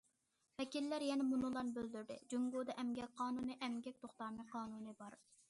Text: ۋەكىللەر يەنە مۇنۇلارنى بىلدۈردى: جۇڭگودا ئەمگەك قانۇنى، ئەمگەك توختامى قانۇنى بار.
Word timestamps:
ۋەكىللەر 0.61 1.03
يەنە 1.07 1.27
مۇنۇلارنى 1.27 1.75
بىلدۈردى: 1.75 2.17
جۇڭگودا 2.33 2.77
ئەمگەك 2.85 3.15
قانۇنى، 3.21 3.59
ئەمگەك 3.69 4.03
توختامى 4.07 4.49
قانۇنى 4.57 4.99
بار. 5.05 5.21